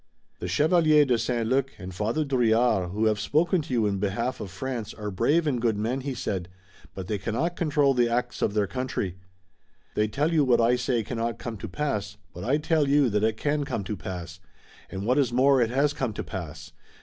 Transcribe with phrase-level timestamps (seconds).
[0.39, 1.45] "The Chevalier de St.
[1.47, 5.45] Luc and Father Drouillard, who have spoken to you in behalf of France, are brave
[5.45, 6.49] and good men," he said,
[6.95, 9.17] "but they cannot control the acts of their country.
[9.93, 13.23] They tell you what I say cannot come to pass, but I tell you that
[13.23, 14.39] it can come to pass,
[14.89, 16.71] and what is more it has come to pass.